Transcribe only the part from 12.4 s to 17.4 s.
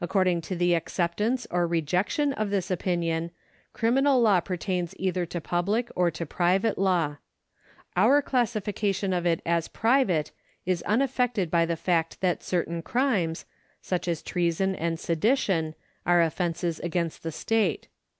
certain crimes, such as treason and sedition, are otfences against the